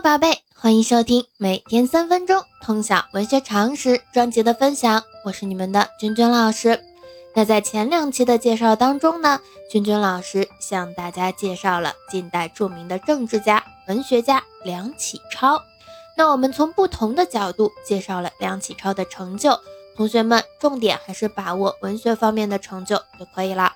[0.00, 6.80] 宝贝，欢迎收听每天三分钟通晓文学常识专辑的分享，我是你们的君君老师。
[7.34, 15.60] 那在前两期的介绍当中呢，君君老师向大家介绍了近代著名的政治家、文学家梁启超。
[16.16, 19.58] 那我们从不同的角度介绍了梁启超的成就，
[19.96, 23.72] 同学们重点还是把握文学方面的成就就可以了。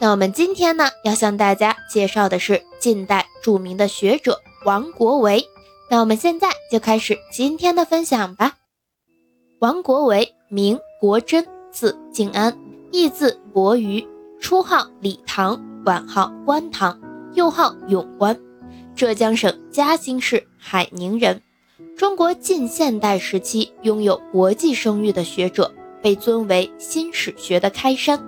[0.00, 4.42] 那我们今天呢，要向大家介绍的是近代著名的学者。
[4.66, 5.48] 王国维，
[5.88, 8.56] 那我们现在就开始今天的分享吧。
[9.60, 12.58] 王国维，名国珍，字静安，
[12.90, 14.04] 义字伯鱼，
[14.40, 17.00] 初号李唐，晚号关唐，
[17.34, 18.36] 又号永关，
[18.96, 21.40] 浙江省嘉兴市海宁人。
[21.96, 28.20] 中国近现代时期拥有国际声誉的学者，被尊为新史学的开山。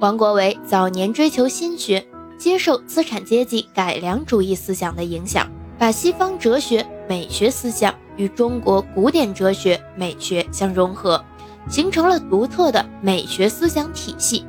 [0.00, 2.04] 王国维早年追求新学。
[2.38, 11.22] 接受资产阶级改良主义思想的影响，把西方哲学美学思想与中国古典哲学美学相融合，
[11.68, 14.44] 形成了独特的美学思想体系，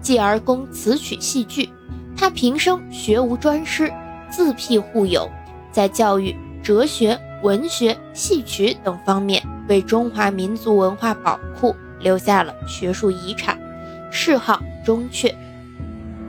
[0.00, 1.68] 继而攻词曲戏剧。
[2.16, 3.92] 他平生学无专师，
[4.30, 5.28] 自辟户友，
[5.72, 13.58] 在教育、哲学、文学、戏曲等方面为中华民族文化宝库留下了学术遗产，
[14.10, 15.34] 谥号钟阙。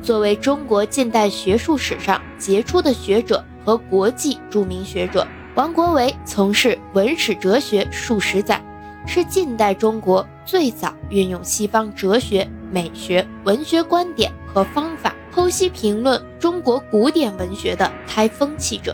[0.04, 8.62] 作为中国近代学术史上杰出的学者和国际著名学者，王国维从事文史哲学数十载，
[9.08, 18.94] 是近代中国最早运用西方哲学、美学、文学观点和方法剖析评论中国古典文学的开风气者，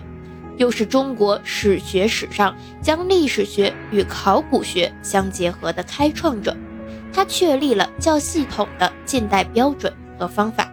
[0.57, 6.55] 又是中国史学史上将历史学与考古学相结合的开创者。
[7.11, 10.68] 他确立了较系统的近代标准和方法。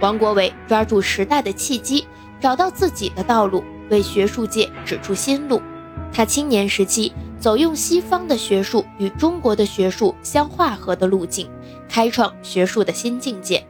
[0.00, 2.06] 王国维抓住时代的契机，
[2.40, 5.60] 找到自己的道路，为学术界指出新路。
[6.12, 11.48] 他青年时期走用西方的学术与中国的学术相化合的路径，
[11.88, 13.66] 开创学术的新境界。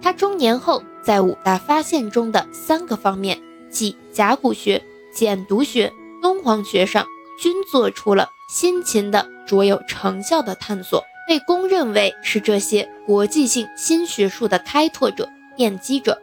[0.00, 3.40] 他中年后在五大发现中的三个方面，
[3.70, 4.82] 即甲骨学、
[5.14, 7.06] 简牍学、敦煌学上，
[7.40, 15.28] 均做出了辛勤的、卓有成效的探索，被公认为是这些国际性新学术的开拓者。
[15.56, 16.20] 奠基者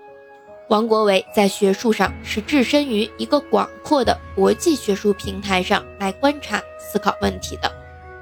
[0.70, 7.70] 王国维在学术上是置身于一个广阔的国际学术平台上来观察思考问题的。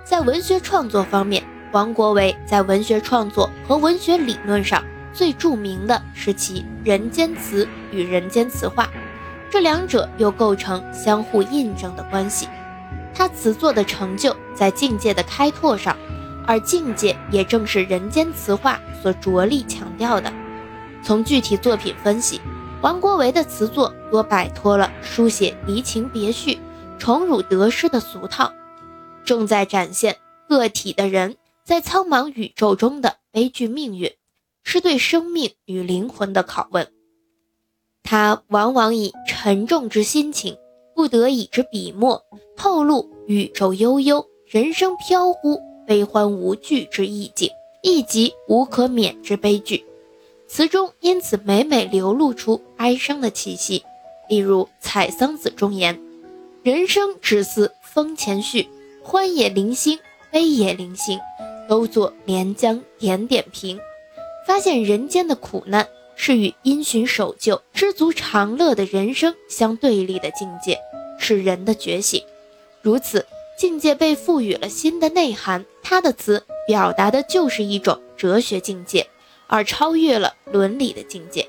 [0.03, 4.83] 在文学创作方面，王国维在文学创作和文学理论上
[5.13, 8.85] 最著名的是其《人间词》与《人间词话》，
[9.51, 12.47] 这两者又构成相互印证的关系。
[13.13, 15.95] 他词作的成就在境界的开拓上，
[16.47, 20.33] 而境界也正是《人间词话》所着力强调的。
[21.03, 22.39] 从具体作品分析，
[22.81, 26.59] 王国维的词作多摆脱了书写离情别绪、
[26.97, 28.51] 宠辱得失的俗套，
[29.25, 30.17] 重在展现
[30.47, 34.11] 个体的人在苍茫宇宙中的悲剧命运，
[34.63, 36.87] 是对生命与灵魂的拷问。
[38.03, 40.57] 他往往以沉重之心情、
[40.95, 42.23] 不得已之笔墨，
[42.55, 47.49] 透露宇宙悠悠、人生飘忽、悲欢无惧之意境，
[47.83, 49.85] 以及无可免之悲剧。
[50.49, 53.85] 词中因此每每流露出哀伤的气息，
[54.27, 56.01] 例如《采桑子》中言
[56.63, 58.67] ：“人生只似风前絮，
[59.03, 59.99] 欢也零星，
[60.31, 61.19] 悲也零星，
[61.69, 63.79] 都作连江点点平。”
[64.47, 70.79] 发现人间的苦难是与因循守旧、知足常乐的人生相对立的境界，
[71.19, 72.23] 是人的觉醒。
[72.81, 73.23] 如此
[73.55, 79.05] 境界被赋予了新的内涵，他的词表达的就是一种哲学境界。
[79.51, 81.41] 而超越了伦理的境界，《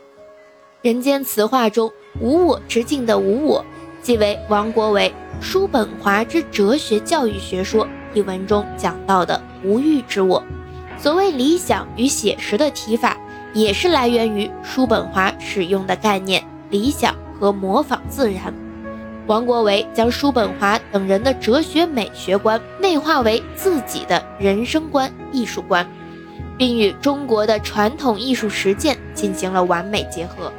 [0.81, 3.63] 人间词话》中“无我之境”的“无我”，
[4.01, 5.13] 即为王国维
[5.45, 10.43] 《叔本华之哲学教育学说》一文中讲到的“无欲之我”。
[10.97, 13.19] 所谓理想与写实的提法，
[13.53, 18.53] 也是来源于叔本华使用的概念“理想”和“模仿自然”。
[19.29, 25.87] 王国维将叔本华等人的哲学美学观内化为自己的人生观、艺术观。
[26.61, 30.49] 并与中国的传统艺术实践进行了完美结合，《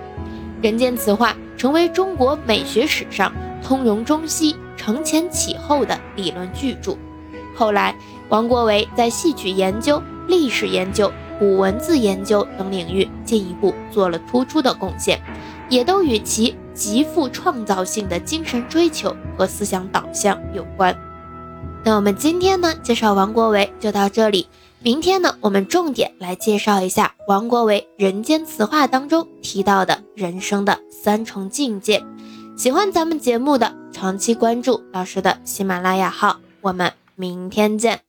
[0.63, 3.31] 人间词话》成为中国美学史上
[3.63, 6.97] 通融中西、承前启后的理论巨著。
[7.55, 7.95] 后来，
[8.29, 15.21] 王国维在戏曲研究、历史研究、古文字研究等领域进一步做了突出的贡献，
[15.69, 20.97] 也都与其极富创造性的精神追求和思想导向有关。
[21.83, 24.47] 那我们今天呢，介绍王国维就到这里。
[24.83, 32.03] 明天呢，我们重点来介绍一下王国维《人间词话》当中提到的人生的三重境界，
[32.57, 36.39] 喜欢咱们节目的，长期关注老师的喜马拉雅号。
[36.61, 38.01] 我们明天见。